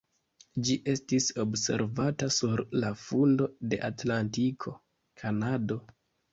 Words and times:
Ĝi 0.69 0.77
estis 0.93 1.27
observata 1.43 2.31
sur 2.39 2.65
la 2.85 2.91
fundo 3.03 3.51
de 3.75 3.81
Atlantiko 3.93 4.77
(Kanado). 5.23 5.83